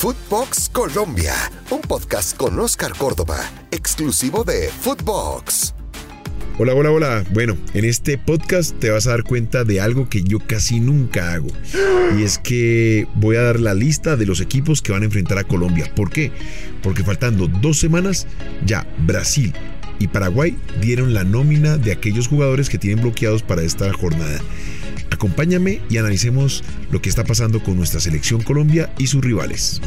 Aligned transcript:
Footbox 0.00 0.70
Colombia, 0.70 1.34
un 1.68 1.82
podcast 1.82 2.34
con 2.34 2.58
Oscar 2.58 2.94
Córdoba, 2.96 3.38
exclusivo 3.70 4.44
de 4.44 4.70
Footbox. 4.70 5.74
Hola, 6.58 6.74
hola, 6.74 6.90
hola. 6.90 7.24
Bueno, 7.32 7.58
en 7.74 7.84
este 7.84 8.16
podcast 8.16 8.78
te 8.78 8.88
vas 8.88 9.06
a 9.06 9.10
dar 9.10 9.24
cuenta 9.24 9.62
de 9.62 9.78
algo 9.82 10.08
que 10.08 10.22
yo 10.22 10.38
casi 10.38 10.80
nunca 10.80 11.34
hago. 11.34 11.48
Y 12.18 12.22
es 12.22 12.38
que 12.38 13.08
voy 13.16 13.36
a 13.36 13.42
dar 13.42 13.60
la 13.60 13.74
lista 13.74 14.16
de 14.16 14.24
los 14.24 14.40
equipos 14.40 14.80
que 14.80 14.92
van 14.92 15.02
a 15.02 15.04
enfrentar 15.04 15.36
a 15.36 15.44
Colombia. 15.44 15.92
¿Por 15.94 16.08
qué? 16.08 16.32
Porque 16.82 17.04
faltando 17.04 17.46
dos 17.46 17.78
semanas, 17.78 18.26
ya 18.64 18.86
Brasil 19.06 19.52
y 19.98 20.08
Paraguay 20.08 20.56
dieron 20.80 21.12
la 21.12 21.24
nómina 21.24 21.76
de 21.76 21.92
aquellos 21.92 22.26
jugadores 22.26 22.70
que 22.70 22.78
tienen 22.78 23.02
bloqueados 23.02 23.42
para 23.42 23.60
esta 23.60 23.92
jornada. 23.92 24.40
Acompáñame 25.10 25.80
y 25.90 25.98
analicemos 25.98 26.64
lo 26.90 27.02
que 27.02 27.08
está 27.08 27.24
pasando 27.24 27.62
con 27.62 27.76
nuestra 27.76 28.00
selección 28.00 28.42
Colombia 28.42 28.92
y 28.98 29.06
sus 29.06 29.22
rivales. 29.24 29.80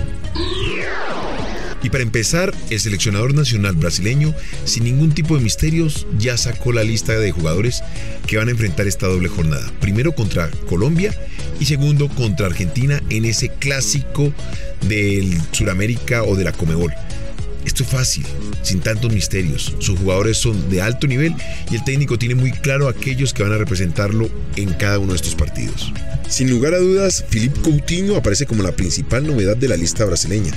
Y 1.83 1.89
para 1.89 2.03
empezar, 2.03 2.53
el 2.69 2.79
seleccionador 2.79 3.33
nacional 3.33 3.75
brasileño, 3.75 4.33
sin 4.63 4.85
ningún 4.85 5.11
tipo 5.11 5.35
de 5.35 5.43
misterios, 5.43 6.07
ya 6.17 6.37
sacó 6.37 6.71
la 6.71 6.83
lista 6.83 7.13
de 7.19 7.31
jugadores 7.31 7.83
que 8.25 8.37
van 8.37 8.47
a 8.47 8.51
enfrentar 8.51 8.87
esta 8.87 9.07
doble 9.07 9.27
jornada. 9.27 9.69
Primero 9.81 10.15
contra 10.15 10.49
Colombia 10.69 11.13
y 11.59 11.65
segundo 11.65 12.07
contra 12.07 12.47
Argentina 12.47 13.03
en 13.09 13.25
ese 13.25 13.49
clásico 13.49 14.33
del 14.87 15.37
Suramérica 15.51 16.23
o 16.23 16.37
de 16.37 16.45
la 16.45 16.53
Comebol. 16.53 16.93
Esto 17.65 17.83
es 17.83 17.89
fácil, 17.89 18.25
sin 18.61 18.81
tantos 18.81 19.11
misterios. 19.11 19.73
Sus 19.79 19.99
jugadores 19.99 20.37
son 20.37 20.69
de 20.69 20.81
alto 20.81 21.07
nivel 21.07 21.33
y 21.71 21.75
el 21.75 21.83
técnico 21.83 22.17
tiene 22.19 22.35
muy 22.35 22.51
claro 22.51 22.87
aquellos 22.87 23.33
que 23.33 23.43
van 23.43 23.53
a 23.53 23.57
representarlo 23.57 24.29
en 24.55 24.73
cada 24.73 24.99
uno 24.99 25.13
de 25.13 25.17
estos 25.17 25.35
partidos. 25.35 25.91
Sin 26.27 26.49
lugar 26.49 26.73
a 26.73 26.79
dudas, 26.79 27.23
Filipe 27.29 27.61
Coutinho 27.61 28.15
aparece 28.15 28.45
como 28.45 28.63
la 28.63 28.71
principal 28.71 29.25
novedad 29.27 29.55
de 29.55 29.67
la 29.67 29.77
lista 29.77 30.03
brasileña. 30.05 30.51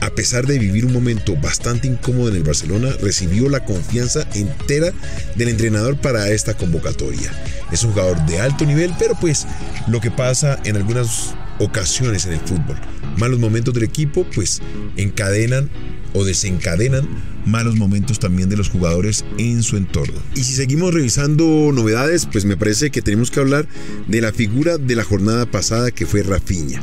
A 0.00 0.10
pesar 0.10 0.46
de 0.46 0.58
vivir 0.58 0.86
un 0.86 0.92
momento 0.92 1.36
bastante 1.36 1.88
incómodo 1.88 2.28
en 2.28 2.36
el 2.36 2.42
Barcelona, 2.42 2.90
recibió 3.00 3.48
la 3.48 3.64
confianza 3.64 4.26
entera 4.34 4.92
del 5.34 5.48
entrenador 5.48 5.96
para 5.96 6.30
esta 6.30 6.54
convocatoria. 6.54 7.32
Es 7.72 7.82
un 7.82 7.92
jugador 7.92 8.24
de 8.26 8.40
alto 8.40 8.64
nivel, 8.64 8.92
pero 8.98 9.14
pues 9.20 9.46
lo 9.88 10.00
que 10.00 10.10
pasa 10.10 10.58
en 10.64 10.76
algunas 10.76 11.34
ocasiones 11.58 12.26
en 12.26 12.34
el 12.34 12.40
fútbol. 12.40 12.76
Malos 13.16 13.40
momentos 13.40 13.74
del 13.74 13.84
equipo 13.84 14.26
pues 14.34 14.60
encadenan 14.96 15.70
o 16.16 16.24
desencadenan 16.24 17.06
malos 17.44 17.76
momentos 17.76 18.18
también 18.18 18.48
de 18.48 18.56
los 18.56 18.68
jugadores 18.68 19.24
en 19.38 19.62
su 19.62 19.76
entorno. 19.76 20.18
Y 20.34 20.42
si 20.42 20.54
seguimos 20.54 20.92
revisando 20.92 21.70
novedades, 21.72 22.26
pues 22.26 22.44
me 22.44 22.56
parece 22.56 22.90
que 22.90 23.02
tenemos 23.02 23.30
que 23.30 23.40
hablar 23.40 23.68
de 24.08 24.20
la 24.20 24.32
figura 24.32 24.78
de 24.78 24.96
la 24.96 25.04
jornada 25.04 25.46
pasada 25.50 25.90
que 25.90 26.06
fue 26.06 26.22
Rafinha, 26.22 26.82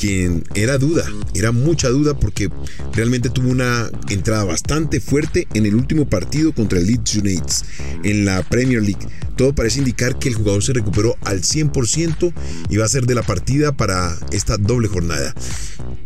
quien 0.00 0.44
era 0.54 0.78
duda, 0.78 1.04
era 1.34 1.52
mucha 1.52 1.88
duda 1.88 2.18
porque 2.18 2.48
realmente 2.94 3.30
tuvo 3.30 3.50
una 3.50 3.90
entrada 4.08 4.44
bastante 4.44 5.00
fuerte 5.00 5.46
en 5.54 5.66
el 5.66 5.74
último 5.74 6.08
partido 6.08 6.52
contra 6.52 6.78
el 6.78 6.86
Leeds 6.86 7.16
United 7.16 7.54
en 8.04 8.24
la 8.24 8.42
Premier 8.42 8.82
League. 8.82 9.06
Todo 9.36 9.54
parece 9.54 9.78
indicar 9.78 10.18
que 10.18 10.28
el 10.28 10.34
jugador 10.34 10.64
se 10.64 10.72
recuperó 10.72 11.16
al 11.22 11.42
100% 11.42 12.32
y 12.70 12.76
va 12.76 12.86
a 12.86 12.88
ser 12.88 13.06
de 13.06 13.14
la 13.14 13.22
partida 13.22 13.76
para 13.76 14.16
esta 14.32 14.56
doble 14.56 14.88
jornada. 14.88 15.34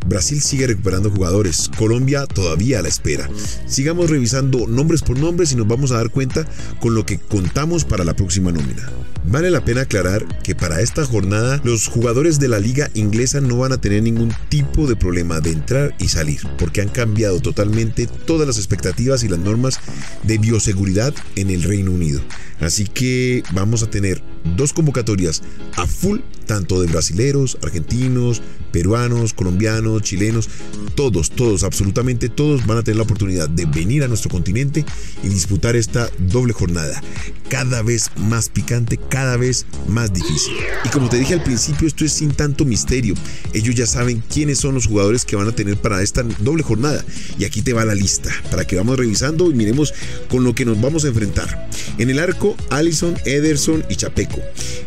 Brasil 0.07 0.41
sigue 0.41 0.67
recuperando 0.67 1.11
jugadores, 1.11 1.71
Colombia 1.77 2.27
todavía 2.27 2.79
a 2.79 2.83
la 2.83 2.89
espera. 2.89 3.29
Sigamos 3.67 4.11
revisando 4.11 4.67
nombres 4.67 5.03
por 5.03 5.19
nombres 5.19 5.53
y 5.53 5.57
nos 5.57 5.69
vamos 5.69 5.93
a 5.93 5.97
dar 5.97 6.11
cuenta 6.11 6.47
con 6.81 6.95
lo 6.95 7.07
que 7.07 7.19
contamos 7.19 7.85
para 7.85 8.05
la 8.05 8.15
próxima 8.15 8.53
nómina. 8.53 8.91
Vale 9.25 9.51
la 9.51 9.65
pena 9.65 9.83
aclarar 9.83 10.27
que 10.43 10.57
para 10.57 10.81
esta 10.81 11.05
jornada 11.07 11.61
los 11.63 11.87
jugadores 11.87 12.41
de 12.41 12.49
la 12.49 12.59
liga 12.59 12.91
inglesa 12.95 13.41
no 13.41 13.59
van 13.59 13.73
a 13.73 13.81
tener 13.81 14.03
ningún 14.03 14.35
tipo 14.49 14.89
de 14.89 14.97
problema 14.97 15.41
de 15.41 15.53
entrar 15.53 15.95
y 15.99 16.09
salir, 16.09 16.41
porque 16.59 16.81
han 16.81 16.89
cambiado 16.89 17.41
totalmente 17.41 18.09
todas 18.27 18.47
las 18.49 18.59
expectativas 18.59 19.23
y 19.23 19.29
las 19.29 19.39
normas 19.39 19.79
de 20.25 20.39
bioseguridad 20.39 21.15
en 21.37 21.51
el 21.51 21.63
Reino 21.63 21.93
Unido. 21.93 22.21
Así 22.61 22.85
que 22.85 23.43
vamos 23.53 23.83
a 23.83 23.91
tener 23.91 24.23
dos 24.57 24.73
convocatorias 24.73 25.43
a 25.77 25.87
full, 25.87 26.21
tanto 26.53 26.83
de 26.83 26.87
brasileros, 26.87 27.57
argentinos, 27.63 28.43
peruanos, 28.73 29.33
colombianos, 29.33 30.03
chilenos, 30.03 30.51
todos, 30.95 31.31
todos, 31.31 31.63
absolutamente 31.63 32.29
todos 32.29 32.67
van 32.67 32.77
a 32.77 32.83
tener 32.83 32.99
la 32.99 33.05
oportunidad 33.05 33.49
de 33.49 33.65
venir 33.65 34.05
a 34.05 34.09
nuestro 34.09 34.31
continente 34.31 34.85
y 35.23 35.29
disputar 35.29 35.77
esta 35.77 36.11
doble 36.19 36.53
jornada, 36.53 37.03
cada 37.49 37.81
vez 37.81 38.11
más 38.17 38.51
picante, 38.51 38.99
cada 38.99 39.39
vez 39.39 39.65
más 39.89 40.13
difícil. 40.13 40.53
Y 40.85 40.91
como 40.91 41.09
te 41.09 41.19
dije 41.19 41.33
al 41.33 41.43
principio, 41.43 41.89
esto 41.89 42.05
es 42.05 42.13
sin 42.13 42.33
tanto 42.33 42.67
misterio. 42.67 43.15
Ellos 43.55 43.75
ya 43.75 43.87
saben 43.87 44.23
quiénes 44.29 44.59
son 44.59 44.75
los 44.75 44.87
jugadores 44.87 45.25
que 45.25 45.37
van 45.37 45.49
a 45.49 45.53
tener 45.53 45.79
para 45.79 46.03
esta 46.03 46.23
doble 46.41 46.63
jornada. 46.63 47.03
Y 47.39 47.47
aquí 47.47 47.63
te 47.63 47.73
va 47.73 47.87
la 47.87 47.95
lista, 47.95 48.31
para 48.51 48.67
que 48.67 48.77
vamos 48.77 48.99
revisando 48.99 49.51
y 49.51 49.55
miremos 49.55 49.95
con 50.29 50.45
lo 50.45 50.55
que 50.55 50.67
nos 50.67 50.79
vamos 50.79 51.07
a 51.07 51.09
enfrentar. 51.09 51.71
En 51.97 52.11
el 52.11 52.19
arco, 52.19 52.57
Allison, 52.69 53.15
Ederson 53.25 53.85
y 53.89 53.97
Chapeco. 53.97 54.41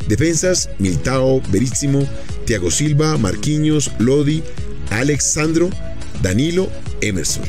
Defensas, 0.08 0.70
Miltao, 0.78 1.42
Verísimo, 1.56 2.06
Thiago 2.46 2.70
Silva, 2.70 3.18
Marquinhos, 3.18 3.90
Lodi, 3.98 4.44
Alexandro, 4.90 5.70
Danilo, 6.22 6.70
Emerson. 7.00 7.46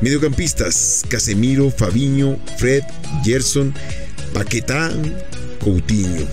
Mediocampistas, 0.00 1.02
Casemiro, 1.10 1.70
Fabiño, 1.70 2.38
Fred, 2.56 2.82
Gerson, 3.22 3.74
Paquetá, 4.32 4.90
Coutinho. 5.62 6.26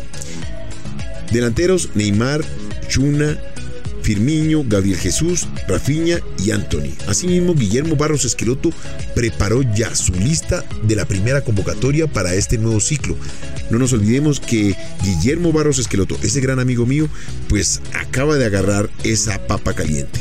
Delanteros, 1.34 1.90
Neymar, 1.96 2.46
Chuna, 2.88 3.38
Firmiño, 4.04 4.64
Gabriel 4.66 4.98
Jesús, 4.98 5.50
Rafinha 5.68 6.22
y 6.40 6.52
Anthony. 6.52 6.94
Asimismo, 7.08 7.56
Guillermo 7.56 7.98
Barros 7.98 8.24
Esqueloto 8.24 8.72
preparó 9.16 9.64
ya 9.76 9.94
su 9.96 10.14
lista 10.14 10.64
de 10.84 10.96
la 10.96 11.04
primera 11.04 11.42
convocatoria 11.42 12.08
para 12.08 12.34
este 12.36 12.58
nuevo 12.58 12.80
ciclo. 12.80 13.18
No 13.72 13.80
nos 13.80 13.94
olvidemos 13.94 14.40
que 14.40 14.76
Guillermo 15.04 15.52
Barros 15.52 15.80
Esqueloto, 15.80 16.18
ese 16.22 16.42
gran 16.42 16.60
amigo 16.60 16.86
mío, 16.86 17.08
pues 17.48 17.82
acaba 17.94 18.38
de 18.38 18.46
agarrar 18.46 18.90
esa 19.04 19.48
papa 19.48 19.74
caliente 19.74 20.20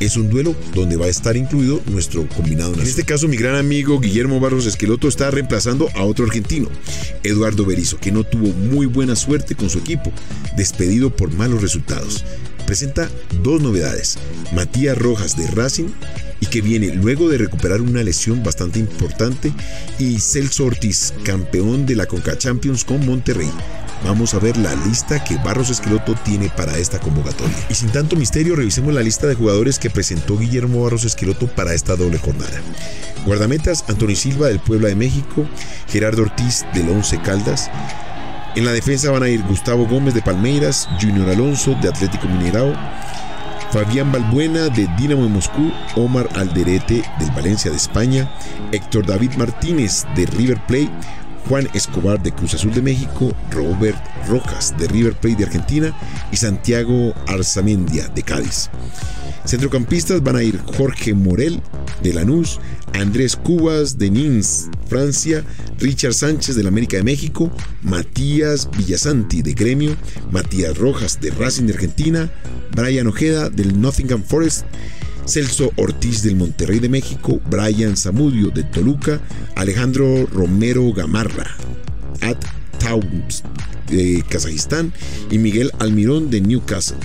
es 0.00 0.16
un 0.16 0.30
duelo 0.30 0.54
donde 0.74 0.96
va 0.96 1.06
a 1.06 1.08
estar 1.08 1.36
incluido 1.36 1.80
nuestro 1.86 2.28
combinado 2.28 2.70
nacional. 2.70 2.86
En 2.86 2.90
este 2.90 3.04
caso, 3.04 3.26
mi 3.26 3.36
gran 3.36 3.56
amigo 3.56 3.98
Guillermo 3.98 4.38
Barros 4.38 4.66
Esqueloto 4.66 5.08
está 5.08 5.30
reemplazando 5.30 5.88
a 5.96 6.04
otro 6.04 6.24
argentino, 6.24 6.68
Eduardo 7.24 7.64
Berizo, 7.64 7.98
que 7.98 8.12
no 8.12 8.22
tuvo 8.22 8.52
muy 8.52 8.86
buena 8.86 9.16
suerte 9.16 9.56
con 9.56 9.68
su 9.68 9.78
equipo, 9.78 10.12
despedido 10.56 11.14
por 11.14 11.32
malos 11.34 11.62
resultados 11.62 12.24
presenta 12.68 13.08
dos 13.42 13.62
novedades. 13.62 14.18
Matías 14.52 14.98
Rojas 14.98 15.38
de 15.38 15.46
Racing 15.46 15.88
y 16.40 16.46
que 16.46 16.60
viene 16.60 16.94
luego 16.94 17.28
de 17.28 17.38
recuperar 17.38 17.80
una 17.80 18.02
lesión 18.02 18.42
bastante 18.42 18.78
importante 18.78 19.52
y 19.98 20.18
Celso 20.20 20.64
Ortiz, 20.64 21.14
campeón 21.24 21.86
de 21.86 21.96
la 21.96 22.06
Conca 22.06 22.36
Champions 22.36 22.84
con 22.84 23.04
Monterrey. 23.06 23.50
Vamos 24.04 24.34
a 24.34 24.38
ver 24.38 24.56
la 24.56 24.74
lista 24.86 25.24
que 25.24 25.36
Barros 25.38 25.70
Esqueloto 25.70 26.14
tiene 26.24 26.50
para 26.50 26.78
esta 26.78 27.00
convocatoria. 27.00 27.56
Y 27.68 27.74
sin 27.74 27.90
tanto 27.90 28.14
misterio, 28.14 28.54
revisemos 28.54 28.94
la 28.94 29.02
lista 29.02 29.26
de 29.26 29.34
jugadores 29.34 29.78
que 29.78 29.90
presentó 29.90 30.38
Guillermo 30.38 30.82
Barros 30.82 31.04
Esqueloto 31.04 31.48
para 31.48 31.74
esta 31.74 31.96
doble 31.96 32.18
jornada. 32.18 32.62
Guardametas, 33.26 33.84
Antonio 33.88 34.14
Silva 34.14 34.46
del 34.48 34.60
Puebla 34.60 34.88
de 34.88 34.94
México, 34.94 35.48
Gerardo 35.88 36.22
Ortiz 36.22 36.64
del 36.74 36.88
Once 36.90 37.20
Caldas, 37.22 37.70
en 38.58 38.64
la 38.64 38.72
defensa 38.72 39.12
van 39.12 39.22
a 39.22 39.28
ir 39.28 39.42
Gustavo 39.42 39.86
Gómez 39.86 40.14
de 40.14 40.22
Palmeiras, 40.22 40.88
Junior 41.00 41.28
Alonso 41.28 41.76
de 41.80 41.88
Atlético 41.88 42.26
Mineirao, 42.26 42.74
Fabián 43.70 44.10
Balbuena 44.10 44.68
de 44.68 44.88
Dinamo 44.96 45.24
de 45.24 45.28
Moscú, 45.28 45.70
Omar 45.96 46.28
Alderete 46.34 47.02
del 47.18 47.30
Valencia 47.32 47.70
de 47.70 47.76
España, 47.76 48.30
Héctor 48.72 49.06
David 49.06 49.32
Martínez 49.36 50.06
de 50.16 50.24
River 50.26 50.58
Plate, 50.66 50.90
Juan 51.48 51.66
Escobar 51.72 52.22
de 52.22 52.30
Cruz 52.30 52.54
Azul 52.54 52.74
de 52.74 52.82
México, 52.82 53.34
Robert 53.50 53.98
Rojas 54.28 54.74
de 54.78 54.86
River 54.86 55.14
Plate 55.14 55.36
de 55.36 55.44
Argentina 55.44 55.98
y 56.30 56.36
Santiago 56.36 57.14
Arzamendia 57.26 58.08
de 58.08 58.22
Cádiz. 58.22 58.68
Centrocampistas 59.46 60.22
van 60.22 60.36
a 60.36 60.42
ir 60.42 60.60
Jorge 60.76 61.14
Morel 61.14 61.62
de 62.02 62.12
Lanús, 62.12 62.60
Andrés 62.92 63.34
Cubas 63.34 63.96
de 63.96 64.10
Nins, 64.10 64.68
Francia, 64.88 65.42
Richard 65.78 66.12
Sánchez 66.12 66.54
del 66.54 66.66
América 66.66 66.98
de 66.98 67.04
México, 67.04 67.50
Matías 67.82 68.68
Villasanti 68.76 69.40
de 69.40 69.54
Gremio, 69.54 69.96
Matías 70.30 70.76
Rojas 70.76 71.18
de 71.20 71.30
Racing 71.30 71.64
de 71.64 71.74
Argentina, 71.74 72.30
Brian 72.76 73.06
Ojeda 73.06 73.48
del 73.48 73.80
Nottingham 73.80 74.22
Forest, 74.22 74.66
Celso 75.28 75.72
Ortiz 75.76 76.22
del 76.22 76.36
Monterrey 76.36 76.78
de 76.78 76.88
México, 76.88 77.38
Brian 77.50 77.98
Zamudio 77.98 78.48
de 78.48 78.64
Toluca, 78.64 79.20
Alejandro 79.56 80.26
Romero 80.26 80.90
Gamarra, 80.94 81.54
At 82.22 82.42
Towns 82.78 83.44
de 83.90 84.24
Kazajistán 84.26 84.90
y 85.30 85.36
Miguel 85.36 85.70
Almirón 85.80 86.30
de 86.30 86.40
Newcastle. 86.40 86.96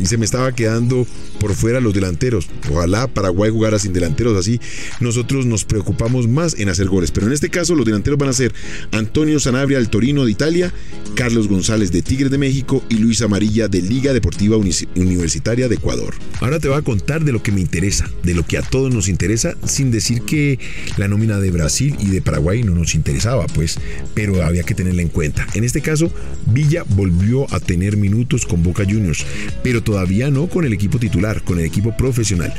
Y 0.00 0.06
se 0.06 0.18
me 0.18 0.24
estaba 0.24 0.50
quedando 0.52 1.06
por 1.46 1.54
fuera 1.54 1.78
los 1.80 1.94
delanteros. 1.94 2.48
Ojalá 2.72 3.06
Paraguay 3.06 3.52
jugara 3.52 3.78
sin 3.78 3.92
delanteros 3.92 4.36
así. 4.36 4.60
Nosotros 4.98 5.46
nos 5.46 5.64
preocupamos 5.64 6.26
más 6.26 6.58
en 6.58 6.68
hacer 6.68 6.88
goles. 6.88 7.12
Pero 7.12 7.28
en 7.28 7.32
este 7.32 7.50
caso 7.50 7.76
los 7.76 7.86
delanteros 7.86 8.18
van 8.18 8.30
a 8.30 8.32
ser 8.32 8.52
Antonio 8.90 9.38
Sanabria 9.38 9.78
del 9.78 9.88
Torino 9.88 10.24
de 10.24 10.32
Italia, 10.32 10.72
Carlos 11.14 11.46
González 11.46 11.92
de 11.92 12.02
Tigres 12.02 12.32
de 12.32 12.38
México 12.38 12.82
y 12.88 12.96
Luis 12.96 13.22
Amarilla 13.22 13.68
de 13.68 13.80
Liga 13.80 14.12
Deportiva 14.12 14.56
Universitaria 14.56 15.68
de 15.68 15.76
Ecuador. 15.76 16.16
Ahora 16.40 16.58
te 16.58 16.66
voy 16.66 16.78
a 16.78 16.82
contar 16.82 17.24
de 17.24 17.30
lo 17.30 17.44
que 17.44 17.52
me 17.52 17.60
interesa, 17.60 18.10
de 18.24 18.34
lo 18.34 18.44
que 18.44 18.58
a 18.58 18.62
todos 18.62 18.92
nos 18.92 19.08
interesa, 19.08 19.54
sin 19.64 19.92
decir 19.92 20.22
que 20.22 20.58
la 20.96 21.06
nómina 21.06 21.38
de 21.38 21.52
Brasil 21.52 21.94
y 22.00 22.08
de 22.08 22.22
Paraguay 22.22 22.64
no 22.64 22.74
nos 22.74 22.96
interesaba, 22.96 23.46
pues, 23.46 23.78
pero 24.14 24.42
había 24.42 24.64
que 24.64 24.74
tenerla 24.74 25.02
en 25.02 25.10
cuenta. 25.10 25.46
En 25.54 25.62
este 25.62 25.80
caso, 25.80 26.10
Villa 26.46 26.82
volvió 26.88 27.46
a 27.54 27.60
tener 27.60 27.96
minutos 27.96 28.46
con 28.46 28.64
Boca 28.64 28.84
Juniors, 28.84 29.24
pero 29.62 29.80
todavía 29.84 30.28
no 30.28 30.48
con 30.48 30.64
el 30.64 30.72
equipo 30.72 30.98
titular, 30.98 31.35
con 31.42 31.58
el 31.58 31.64
equipo 31.64 31.96
profesional. 31.96 32.52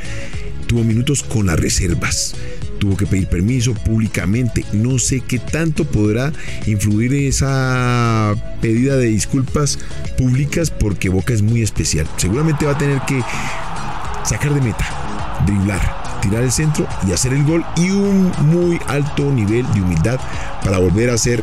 Tuvo 0.66 0.84
minutos 0.84 1.22
con 1.22 1.46
las 1.46 1.58
reservas 1.58 2.34
tuvo 2.78 2.96
que 2.96 3.06
pedir 3.06 3.28
permiso 3.28 3.74
públicamente. 3.74 4.64
No 4.72 4.98
sé 4.98 5.20
qué 5.20 5.38
tanto 5.38 5.84
podrá 5.84 6.32
influir 6.66 7.12
esa 7.14 8.34
pedida 8.60 8.96
de 8.96 9.06
disculpas 9.06 9.78
públicas 10.16 10.70
porque 10.70 11.08
Boca 11.08 11.34
es 11.34 11.42
muy 11.42 11.62
especial. 11.62 12.06
Seguramente 12.16 12.66
va 12.66 12.72
a 12.72 12.78
tener 12.78 13.00
que 13.02 13.22
sacar 14.24 14.54
de 14.54 14.60
meta, 14.60 14.86
driblar, 15.46 16.20
tirar 16.22 16.42
el 16.42 16.52
centro 16.52 16.86
y 17.06 17.12
hacer 17.12 17.32
el 17.32 17.44
gol 17.44 17.64
y 17.76 17.90
un 17.90 18.32
muy 18.42 18.78
alto 18.86 19.30
nivel 19.30 19.66
de 19.72 19.82
humildad 19.82 20.20
para 20.64 20.78
volver 20.78 21.10
a 21.10 21.18
ser 21.18 21.42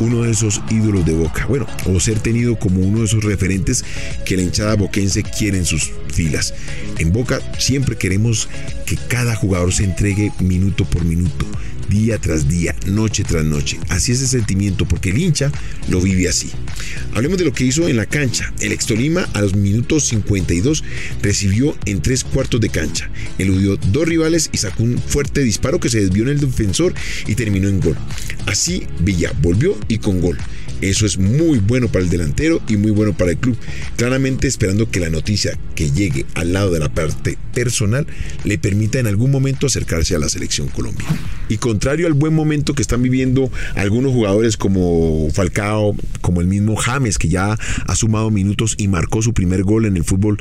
uno 0.00 0.22
de 0.22 0.30
esos 0.30 0.62
ídolos 0.70 1.04
de 1.04 1.14
Boca. 1.14 1.46
Bueno, 1.46 1.66
o 1.86 2.00
ser 2.00 2.18
tenido 2.20 2.56
como 2.56 2.80
uno 2.80 3.00
de 3.00 3.04
esos 3.06 3.24
referentes 3.24 3.84
que 4.24 4.36
la 4.36 4.42
hinchada 4.42 4.76
boquense 4.76 5.22
quiere 5.22 5.58
en 5.58 5.64
sus 5.64 5.92
filas. 6.12 6.54
En 6.98 7.12
Boca 7.12 7.40
siempre 7.58 7.96
queremos 7.96 8.48
que 8.86 8.96
cada 8.96 9.34
jugador 9.34 9.72
se 9.72 9.84
entregue 9.84 10.32
minuto 10.40 10.84
por 10.84 11.04
minuto 11.04 11.46
día 11.88 12.18
tras 12.18 12.48
día, 12.48 12.74
noche 12.86 13.24
tras 13.24 13.44
noche. 13.44 13.78
Así 13.88 14.12
es 14.12 14.20
el 14.20 14.28
sentimiento, 14.28 14.86
porque 14.86 15.10
el 15.10 15.18
hincha 15.18 15.50
lo 15.88 16.00
vive 16.00 16.28
así. 16.28 16.50
Hablemos 17.14 17.38
de 17.38 17.44
lo 17.44 17.52
que 17.52 17.64
hizo 17.64 17.88
en 17.88 17.96
la 17.96 18.06
cancha. 18.06 18.52
El 18.60 18.72
Extolima 18.72 19.28
a 19.32 19.42
los 19.42 19.54
minutos 19.54 20.06
52 20.08 20.84
recibió 21.22 21.76
en 21.84 22.02
tres 22.02 22.24
cuartos 22.24 22.60
de 22.60 22.68
cancha. 22.68 23.10
Eludió 23.38 23.76
dos 23.76 24.08
rivales 24.08 24.50
y 24.52 24.58
sacó 24.58 24.82
un 24.82 24.98
fuerte 24.98 25.42
disparo 25.42 25.80
que 25.80 25.88
se 25.88 26.00
desvió 26.00 26.24
en 26.24 26.30
el 26.30 26.40
defensor 26.40 26.94
y 27.26 27.34
terminó 27.34 27.68
en 27.68 27.80
gol. 27.80 27.96
Así 28.46 28.86
Villa 29.00 29.32
volvió 29.40 29.78
y 29.88 29.98
con 29.98 30.20
gol. 30.20 30.38
Eso 30.80 31.06
es 31.06 31.18
muy 31.18 31.60
bueno 31.60 31.88
para 31.88 32.04
el 32.04 32.10
delantero 32.10 32.60
y 32.68 32.76
muy 32.76 32.90
bueno 32.90 33.16
para 33.16 33.30
el 33.30 33.38
club. 33.38 33.56
Claramente 33.96 34.48
esperando 34.48 34.90
que 34.90 35.00
la 35.00 35.08
noticia 35.08 35.58
que 35.74 35.90
llegue 35.90 36.26
al 36.34 36.52
lado 36.52 36.70
de 36.72 36.80
la 36.80 36.92
parte 36.92 37.38
personal 37.54 38.06
le 38.44 38.58
permita 38.58 38.98
en 38.98 39.06
algún 39.06 39.30
momento 39.30 39.66
acercarse 39.66 40.14
a 40.14 40.18
la 40.18 40.28
selección 40.28 40.68
Colombia. 40.68 41.06
Y 41.48 41.58
contrario 41.58 42.06
al 42.06 42.14
buen 42.14 42.34
momento 42.34 42.74
que 42.74 42.82
están 42.82 43.02
viviendo 43.02 43.50
algunos 43.74 44.12
jugadores 44.12 44.56
como 44.56 45.28
Falcao, 45.32 45.94
como 46.20 46.40
el 46.40 46.46
mismo 46.46 46.76
James, 46.76 47.18
que 47.18 47.28
ya 47.28 47.58
ha 47.86 47.94
sumado 47.94 48.30
minutos 48.30 48.74
y 48.78 48.88
marcó 48.88 49.22
su 49.22 49.34
primer 49.34 49.62
gol 49.62 49.84
en 49.84 49.96
el 49.96 50.04
fútbol 50.04 50.38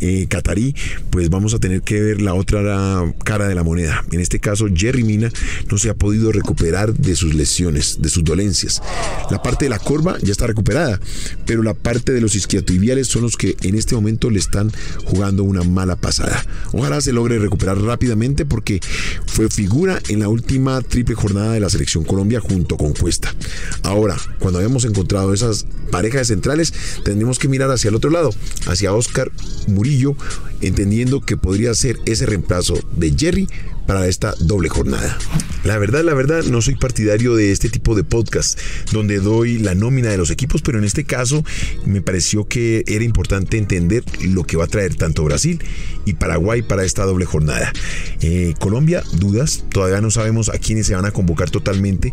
eh, 0.00 0.26
catarí, 0.28 0.74
pues 1.10 1.28
vamos 1.28 1.54
a 1.54 1.58
tener 1.58 1.82
que 1.82 2.00
ver 2.00 2.22
la 2.22 2.34
otra 2.34 3.12
cara 3.24 3.46
de 3.46 3.54
la 3.54 3.62
moneda. 3.62 4.04
En 4.10 4.20
este 4.20 4.40
caso, 4.40 4.66
Jerry 4.74 5.04
Mina 5.04 5.30
no 5.70 5.78
se 5.78 5.90
ha 5.90 5.94
podido 5.94 6.32
recuperar 6.32 6.94
de 6.94 7.14
sus 7.14 7.34
lesiones, 7.34 8.00
de 8.00 8.08
sus 8.08 8.24
dolencias. 8.24 8.82
La 9.30 9.42
parte 9.42 9.66
de 9.66 9.70
la 9.70 9.78
corva 9.78 10.16
ya 10.22 10.32
está 10.32 10.46
recuperada, 10.46 10.98
pero 11.46 11.62
la 11.62 11.74
parte 11.74 12.12
de 12.12 12.20
los 12.20 12.34
isquiotibiales 12.34 13.08
son 13.08 13.22
los 13.22 13.36
que 13.36 13.56
en 13.62 13.74
este 13.74 13.94
momento 13.94 14.30
le 14.30 14.38
están 14.38 14.72
jugando 15.04 15.44
una 15.44 15.62
mala 15.62 15.96
pasada. 15.96 16.44
Ojalá 16.72 17.00
se 17.00 17.12
logre 17.12 17.38
recuperar 17.38 17.78
rápidamente 17.78 18.46
porque 18.46 18.80
fue 19.26 19.48
figura 19.48 20.00
en 20.08 20.20
la 20.20 20.28
última 20.28 20.37
triple 20.42 21.14
jornada 21.14 21.52
de 21.52 21.60
la 21.60 21.70
selección 21.70 22.04
Colombia 22.04 22.40
junto 22.40 22.76
con 22.76 22.92
Cuesta. 22.92 23.34
Ahora, 23.82 24.16
cuando 24.38 24.58
habíamos 24.58 24.84
encontrado 24.84 25.32
esas 25.32 25.66
parejas 25.90 26.28
centrales, 26.28 26.72
tendremos 27.04 27.38
que 27.38 27.48
mirar 27.48 27.70
hacia 27.70 27.88
el 27.88 27.94
otro 27.94 28.10
lado, 28.10 28.30
hacia 28.66 28.92
Oscar 28.92 29.30
Murillo, 29.66 30.14
entendiendo 30.60 31.20
que 31.20 31.36
podría 31.36 31.74
ser 31.74 31.98
ese 32.06 32.26
reemplazo 32.26 32.74
de 32.96 33.14
Jerry 33.16 33.48
para 33.88 34.06
esta 34.06 34.34
doble 34.38 34.68
jornada. 34.68 35.16
La 35.64 35.78
verdad, 35.78 36.04
la 36.04 36.12
verdad, 36.12 36.44
no 36.44 36.60
soy 36.60 36.74
partidario 36.74 37.34
de 37.34 37.52
este 37.52 37.70
tipo 37.70 37.94
de 37.94 38.04
podcast 38.04 38.60
donde 38.92 39.18
doy 39.18 39.58
la 39.58 39.74
nómina 39.74 40.10
de 40.10 40.18
los 40.18 40.30
equipos, 40.30 40.60
pero 40.60 40.76
en 40.76 40.84
este 40.84 41.04
caso 41.04 41.42
me 41.86 42.02
pareció 42.02 42.46
que 42.46 42.84
era 42.86 43.02
importante 43.02 43.56
entender 43.56 44.04
lo 44.20 44.44
que 44.44 44.58
va 44.58 44.64
a 44.64 44.66
traer 44.66 44.94
tanto 44.94 45.24
Brasil 45.24 45.64
y 46.04 46.12
Paraguay 46.12 46.60
para 46.60 46.84
esta 46.84 47.06
doble 47.06 47.24
jornada. 47.24 47.72
Eh, 48.20 48.52
Colombia, 48.60 49.02
dudas, 49.14 49.64
todavía 49.70 50.02
no 50.02 50.10
sabemos 50.10 50.50
a 50.50 50.58
quiénes 50.58 50.86
se 50.86 50.94
van 50.94 51.06
a 51.06 51.10
convocar 51.10 51.50
totalmente. 51.50 52.12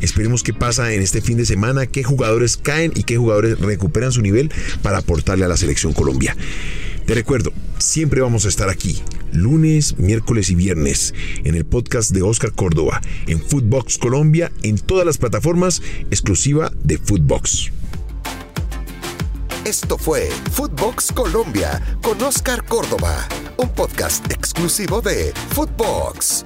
Esperemos 0.00 0.44
qué 0.44 0.54
pasa 0.54 0.92
en 0.94 1.02
este 1.02 1.20
fin 1.20 1.36
de 1.36 1.46
semana, 1.46 1.86
qué 1.86 2.04
jugadores 2.04 2.56
caen 2.56 2.92
y 2.94 3.02
qué 3.02 3.16
jugadores 3.16 3.58
recuperan 3.58 4.12
su 4.12 4.22
nivel 4.22 4.52
para 4.82 4.98
aportarle 4.98 5.44
a 5.44 5.48
la 5.48 5.56
selección 5.56 5.94
Colombia. 5.94 6.36
Te 7.06 7.14
recuerdo, 7.14 7.52
siempre 7.78 8.20
vamos 8.20 8.44
a 8.44 8.48
estar 8.48 8.68
aquí, 8.68 9.02
lunes, 9.32 9.98
miércoles 9.98 10.50
y 10.50 10.54
viernes, 10.54 11.14
en 11.42 11.56
el 11.56 11.64
podcast 11.64 12.12
de 12.12 12.22
Oscar 12.22 12.52
Córdoba, 12.52 13.00
en 13.26 13.40
Footbox 13.40 13.98
Colombia, 13.98 14.52
en 14.62 14.78
todas 14.78 15.04
las 15.04 15.18
plataformas 15.18 15.82
exclusiva 16.10 16.70
de 16.84 16.98
Footbox. 16.98 17.72
Esto 19.64 19.98
fue 19.98 20.28
Footbox 20.52 21.10
Colombia 21.12 21.82
con 22.02 22.22
Oscar 22.22 22.64
Córdoba, 22.64 23.28
un 23.56 23.68
podcast 23.70 24.30
exclusivo 24.30 25.00
de 25.00 25.32
Footbox. 25.50 26.44